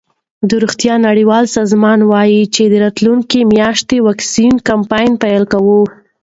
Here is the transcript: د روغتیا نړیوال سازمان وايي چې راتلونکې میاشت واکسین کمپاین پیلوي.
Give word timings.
د 0.49 0.51
روغتیا 0.63 0.95
نړیوال 1.07 1.45
سازمان 1.57 1.99
وايي 2.11 2.41
چې 2.53 2.61
راتلونکې 2.83 3.39
میاشت 3.53 3.89
واکسین 4.07 4.53
کمپاین 4.69 5.11
پیلوي. 5.23 5.79